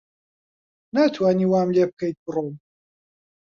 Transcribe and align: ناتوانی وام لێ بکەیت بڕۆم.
ناتوانی 0.93 1.45
وام 1.51 1.69
لێ 1.75 1.83
بکەیت 1.89 2.17
بڕۆم. 2.25 2.49